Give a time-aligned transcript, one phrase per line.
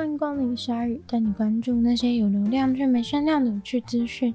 [0.00, 4.34] 欢迎光临鲨语，带你关注那些有流量却没声量的有趣资讯。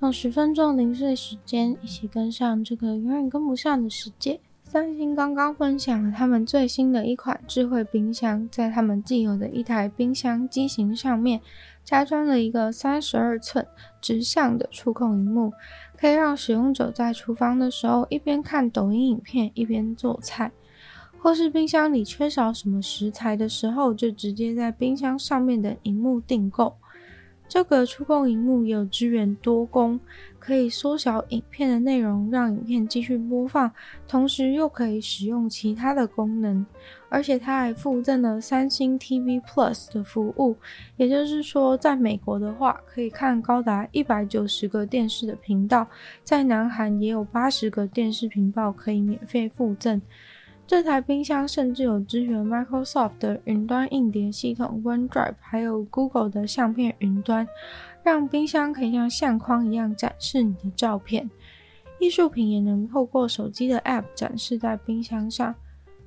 [0.00, 4.40] 用十分钟零碎时间，一起跟上这个永远跟不上的世界。
[4.64, 11.40] 三星刚刚分享了他们最新的一款智慧冰箱，在他们既有的一台冰箱机型上面，
[11.84, 13.64] 加装了一个三十二寸
[14.00, 15.52] 直向的触控荧幕，
[15.96, 20.50] 可以让使用者在厨房的时候一边看抖音影片，一边做菜。
[21.24, 26.76] 或是冰箱里缺少什么食材的时候，就直接在冰箱上面的荧幕订购。
[27.48, 29.98] 这个触控荧幕有支援多工，
[30.38, 33.72] 可以缩小影片的内容，让影片继续播放，
[34.06, 36.66] 同时又可以使用其他的功能。
[37.08, 40.54] 而且它还附赠了三星 TV Plus 的服务，
[40.98, 45.86] 也就是说，在美国的话，可以看高达一百九十个电视的频道，
[46.22, 50.02] 在南韩也有八十个电视频道可以免费附赠。
[50.66, 57.46] 这台冰箱甚至有支援 Microsoft 的云端硬碟系统 OneDrive，还有 Google 的相片云端，
[58.02, 61.30] 让冰箱可以像相框一样展示你的照片。
[62.00, 65.54] 艺术品也能透过手机的 App 展示在冰箱上。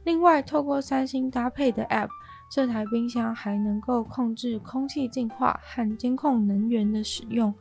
[0.03, 2.09] 另外，透过三星搭配的 App，
[2.49, 7.53] 这台冰箱还能够控制空气净化和监控能源的使用。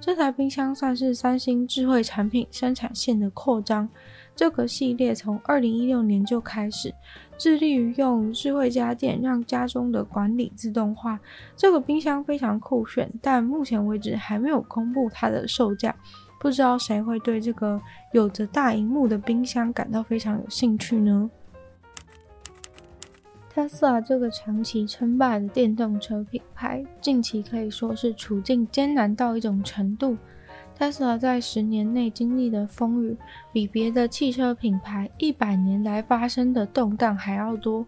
[0.00, 3.88] 这台冰箱算是三星智慧产品生产线的扩张。
[4.36, 6.92] 这个系列从二零一六年就开始
[7.38, 11.18] 致力于用智慧家电让家中的管理自动化。
[11.56, 15.94] 这个冰箱非常酷炫，但目前为止还没有公布它的售价。
[16.40, 17.80] 不知道谁会对这个
[18.12, 21.30] 有着大萤幕的冰箱感到非常有兴趣呢
[23.54, 30.16] tesa 这个长期称霸的电动车品牌，近期可以说是处境艰难到一种程度。
[30.78, 33.16] Tesla 在十年内经历的风雨，
[33.52, 37.86] 比别的汽车品牌一百年来发生的动荡还要多。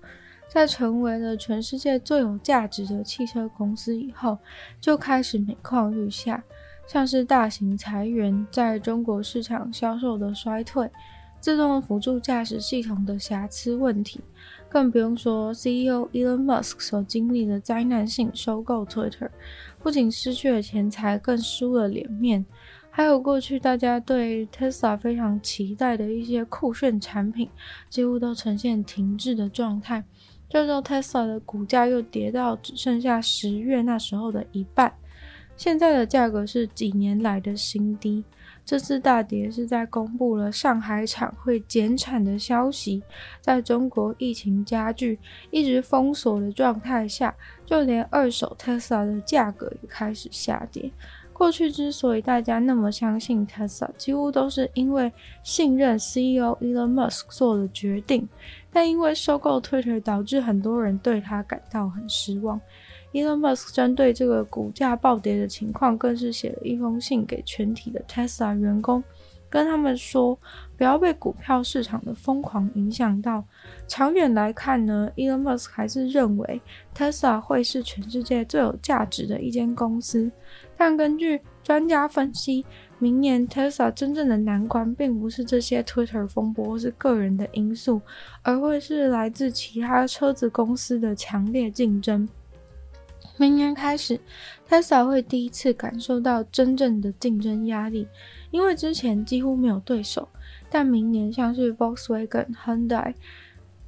[0.49, 4.39] 在成为了全世界最有价值的汽车公司以后，
[4.81, 6.43] 就开始每况愈下，
[6.87, 10.89] 像是大型裁员，在中国市场销售的衰退，
[11.41, 14.21] 自动辅助驾驶系统的瑕疵问题，
[14.69, 19.29] 更不用说 CEO Elon Musk 所经历的灾难性收购 Twitter，
[19.83, 22.47] 不仅失去了钱财，更输了脸面。
[22.97, 27.47] 还有过去大家对 Tesla 非常期待的一些酷炫产品，
[27.91, 30.03] 几乎都呈现停滞的状态。
[30.49, 34.95] 这时候 Tesla 的股价又跌到只剩下十月那时候的一半，
[35.59, 38.25] 现在的价格是几年来的新低。
[38.65, 43.03] 这次大跌是在公布了上海厂会减产的消息，
[43.43, 45.19] 在中国疫情加剧、
[45.51, 47.35] 一直封锁的状态下，
[47.67, 50.91] 就连二手 Tesla 的价格也开始下跌。
[51.37, 58.27] 过去之所以大家那么相信 Tesla，几乎都是因为信任 CEO Elon Musk 做的决定，
[58.73, 62.59] 但因为收购 Twitter 导致很多人对他感到很失望。
[63.13, 69.05] Elon Musk 针对这个股价暴跌的情况，更是写了一封信给全体的 Tesla 员工。
[69.57, 70.39] 跟他们说，
[70.77, 73.43] 不要被股票市场的疯狂影响到。
[73.89, 76.61] 长远来看呢，Elon Musk 还是认为
[76.95, 80.31] Tesla 会是全世界最有价值的一间公司。
[80.77, 82.67] 但根据专家分析，
[82.99, 88.03] 明年 Tesla 真正的难关，并不是这些 Twitter 风波或是个人的因素，
[88.43, 92.29] 而会是来自其他车子公司的强烈竞争。
[93.39, 94.19] 明年开始
[94.69, 98.09] ，Tesla 会第一次感受到真正的竞争压力。
[98.51, 100.29] 因为之前几乎没有对手，
[100.71, 103.15] 但明年像是 Volkswagen、Hyundai、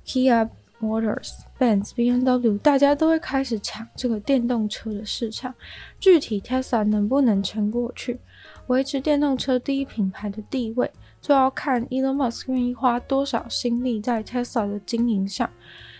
[0.04, 0.48] Kia
[0.80, 5.54] Motors、Benz、BMW，大家都会开始抢这个电动车的市场。
[5.98, 8.20] 具体 Tesla 能不能撑过去，
[8.66, 10.90] 维持电动车第一品牌的地位，
[11.22, 15.48] 就要看 Elon Musk 愿意花多少心力在 Tesla 的经营上。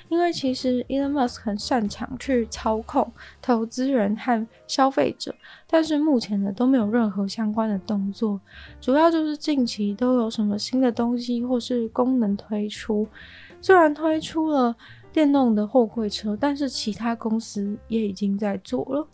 [0.09, 5.35] 因为其实 Elon Musk 很擅长去操控投资人和消费者，
[5.67, 8.41] 但是目前呢都没有任何相关的动作，
[8.81, 13.07] 主要就是近期都有什么新的东西或是功能推出。
[13.61, 14.75] 虽然推出了
[15.13, 19.07] 电动的货柜车，但是其他公司也已经在做了，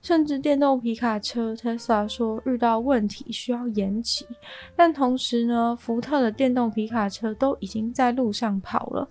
[0.00, 4.26] 甚至电动皮卡车 Tesla 说遇到问题需要延期，
[4.74, 9.08] 但同时呢，福特的电动皮卡车都已经在路上跑了。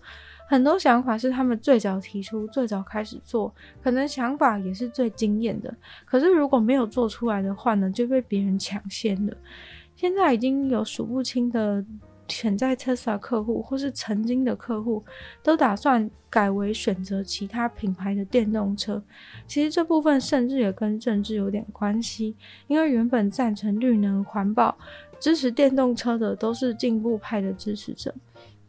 [0.49, 3.53] 很多想法是他们最早提出、最早开始做，
[3.83, 5.71] 可能想法也是最惊艳的。
[6.05, 9.37] 可是如果没有做出来的话呢，就被别人抢先了。
[9.95, 11.85] 现在已经有数不清的
[12.27, 15.03] 潜在特斯拉客户，或是曾经的客户，
[15.43, 18.99] 都打算改为选择其他品牌的电动车。
[19.45, 22.35] 其实这部分甚至也跟政治有点关系，
[22.65, 24.75] 因为原本赞成绿能环保、
[25.19, 28.11] 支持电动车的都是进步派的支持者。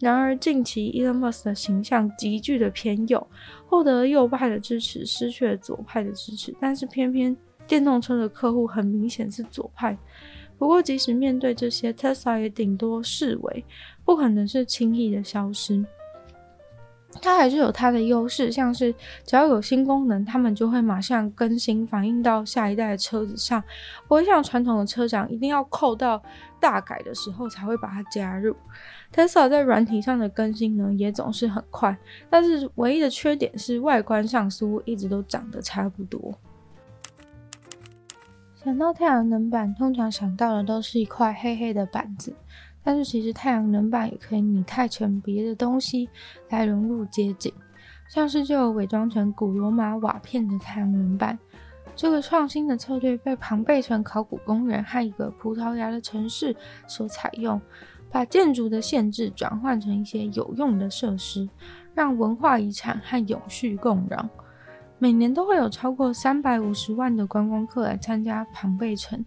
[0.00, 3.25] 然而，近期 Elon Musk 的形象急剧的偏右，
[3.67, 6.55] 获得右派的支持，失去了左派的支持。
[6.58, 7.37] 但是，偏偏
[7.67, 9.97] 电动车的客户很明显是左派。
[10.58, 13.64] 不过，即使面对这些，Tesla 也顶多视为，
[14.02, 15.85] 不可能是轻易的消失。
[17.21, 18.95] 它还是有它的优势，像是
[19.27, 23.62] 只要有新功能，他们就会马上更新，反映到下一代的车子上，
[24.07, 26.23] 不会像传统的车厂一定要扣到
[26.61, 28.57] 大改的时候才会把它加入。
[29.12, 31.99] Tesla 在软体上的更新呢，也总是很快，
[32.31, 36.33] 但是唯一的缺点是外观上似乎一直都长得差不多。
[38.62, 42.33] 想到太阳能板，通常想到的都是一块黑黑的板子。
[42.82, 46.09] 但是其实太阳能板也可以拟态成别的东西
[46.49, 47.53] 来融入街景，
[48.09, 51.38] 像是就有伪装成古罗马瓦片的太阳能板。
[51.94, 56.56] 这个创新的策略被庞贝城考古公园和一个葡萄牙的城市
[56.87, 57.61] 所采用，
[58.11, 61.47] 把建筑的限制转换成一些有用的设施，
[61.94, 64.31] 让文化遗产和永续共荣。
[64.99, 69.23] 每年都会有超过三百五十万的观光客来参加庞贝城。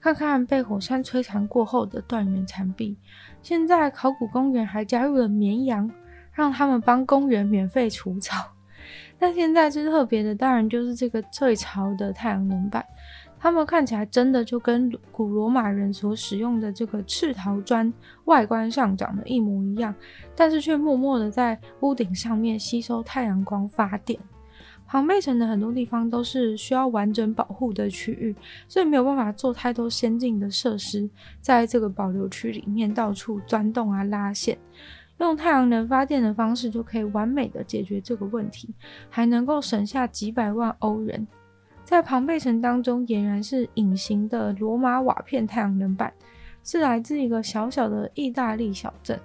[0.00, 2.96] 看看被火山摧残过后的断垣残壁，
[3.42, 5.90] 现在考古公园还加入了绵羊，
[6.32, 8.50] 让他们帮公园免费除草。
[9.18, 12.82] 但现在最特别的当然就是这个最潮的太阳能板，
[13.38, 17.92] 它们看起来真的就跟古罗马人所使用的这个赤陶砖
[18.24, 19.94] 外观上长得一模一样，
[20.34, 24.18] 但是却默默的在屋顶上面吸收太阳光发电。
[24.90, 28.34] 庞贝城的很多地方都是需要完整保护的区域，
[28.66, 31.08] 所以没有办法做太多先进的设施，
[31.40, 34.58] 在这个保留区里面到处钻洞啊、拉线，
[35.18, 38.74] 用太阳能发电的方式就可以完美的解决这个问题，
[39.08, 41.24] 还能够省下几百万欧元。
[41.84, 46.12] 在庞贝城当中，俨然是隐形的罗马瓦片太阳能板，
[46.64, 49.16] 是来自一个小小的意大利小镇，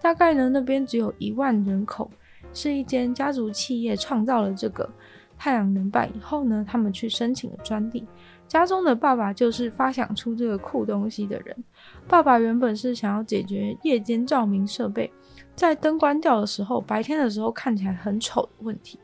[0.00, 2.10] 大概呢那边只有一万人口。
[2.52, 4.88] 是一间家族企业创造了这个
[5.38, 8.06] 太阳能板以后呢，他们去申请了专利。
[8.48, 11.56] 家中的爸爸就是发想出这个酷东西的人。
[12.08, 15.08] 爸爸原本是想要解决夜间照明设备
[15.54, 18.98] 在灯关掉的时候，白天的时候看起来很丑的问题，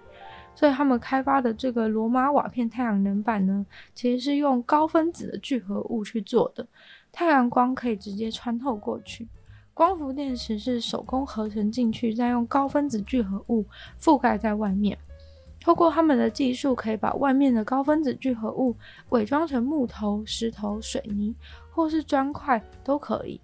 [0.52, 3.64] 所以他们开发的这个罗马瓦片太阳能板呢，
[3.94, 6.66] 其实是用高分子的聚合物去做的，
[7.12, 9.28] 太阳光可以直接穿透过去。
[9.76, 13.62] 光伏电池是手工合成进去，再用高分子聚合物
[14.00, 14.96] 覆盖在外面。
[15.60, 18.74] 透过他们的技术，可以把外面的高分子聚合物
[19.10, 21.36] 伪装成木头、石头、水泥
[21.70, 23.38] 或是砖块都可以。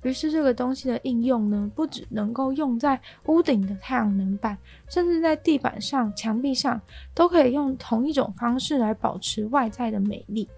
[0.00, 4.56] 于是这个东西的应用呢，不只能够用在屋顶的太阳能板，
[4.88, 6.80] 甚至在地板上、墙壁上
[7.12, 10.48] 都可以用同一种方式来保持外在的美丽。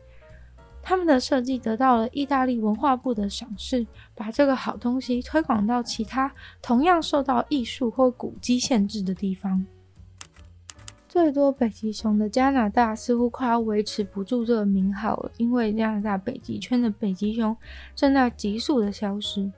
[0.89, 3.85] 他们的设计得到了意大利文化部的赏识，
[4.15, 9.67] 把这个好东西推广到其他同样受到艺术或古迹限制的地方。
[11.09, 17.57] 最多北极熊的加拿大似乎快要维持不住这个名号了，因为加拿大北极圈的北极熊
[17.97, 19.51] 正在急速的消失。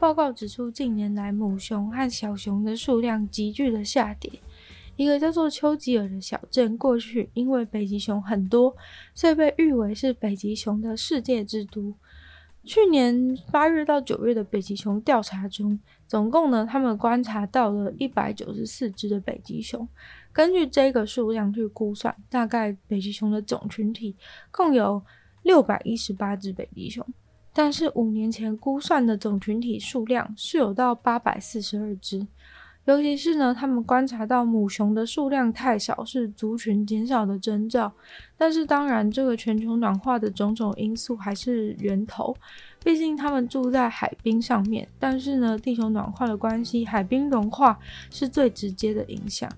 [0.00, 4.32] 报告指出，近年来母熊和小熊的数量急剧的下跌。
[4.96, 8.76] 一个叫做丘吉尔的小镇，过去因为北极熊很多，
[9.14, 11.94] 所以被誉为是北极熊的世界之都。
[12.64, 19.88] 去年八月到九月的北极熊调查中，总共呢，他们观察到了一百九十四只的北极熊。
[20.32, 24.14] 根据这个数量去估算，大概北极熊的总群体
[24.52, 25.02] 共有
[25.42, 27.04] 六百一十八只北极熊。
[27.52, 32.24] 但是五年前估算的总群体数量是有到八百四十二只。
[32.84, 37.92] 尤其是呢，他们观察到母熊的数量太少，是族群减少的征兆。
[38.36, 42.36] 但是当然，这个全球暖化的种种因素还是源头。
[42.82, 47.78] 毕竟他们住在海滨上面，但是呢，地球暖化的关系，海冰融化
[48.10, 49.48] 是最直接的影响。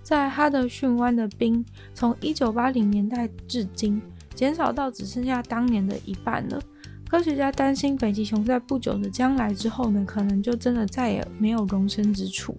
[0.00, 4.00] 在哈德逊湾的冰，从一九八零年代至今，
[4.36, 6.62] 减少到只剩下当年的一半了。
[7.08, 12.54] 科学家担心北极熊在不久的将来之后呢，可能就真的再也没有容身之处。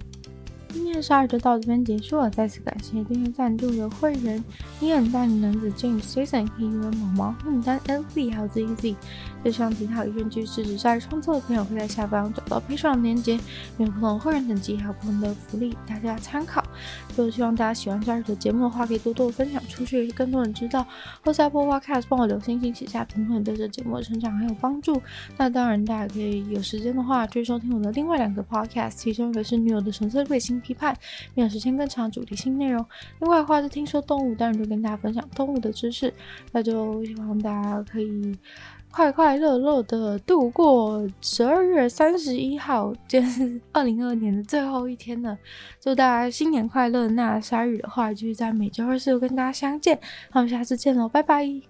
[0.72, 4.44] 今天的鲨鱼就到这边结束了，再次感谢订阅赞助的会员：
[4.80, 8.96] 你很、大女男子 James、Jason、黑人毛毛、黑牡丹、LZ 还有 ZZ。
[9.44, 13.40] 就希望其他有兴趣支持鲨鱼创作的朋友，会在下方找到配上链接，
[13.78, 16.62] 有不同的会员等级还有不同的福利，大家参考。
[17.16, 20.86] 就希望大家喜欢鲨鱼的节目的话，可以多多分享出去，更多人知道。
[21.24, 25.02] 或在播 Podcast 帮我留星星、写下评论，对这节目的成长很有帮助。
[25.38, 30.59] 那当然，大家可以有时间的话，去收听我的另外两个 Podcast，其中一个是女友的纯粹卫星。
[30.60, 30.96] 批判
[31.36, 32.86] 没有时间更长主题性内容。
[33.20, 36.14] 另外的话是听说动物，当然就跟大家分享动物的知识。
[36.52, 38.38] 那就希望大家可以
[38.92, 45.38] 快快乐乐的度过十二月三十一号，就是二零二二年的最后一天了。
[45.80, 47.08] 祝大家新年快乐！
[47.10, 50.00] 那鲨语的话，就是在每周二四跟大家相见。
[50.34, 51.69] 那我们下次见喽，拜拜。